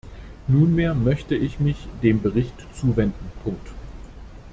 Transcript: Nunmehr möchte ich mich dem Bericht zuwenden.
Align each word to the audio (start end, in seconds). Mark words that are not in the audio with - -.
Nunmehr 0.47 0.95
möchte 0.95 1.35
ich 1.35 1.59
mich 1.59 1.75
dem 2.01 2.23
Bericht 2.23 2.55
zuwenden. 2.75 3.29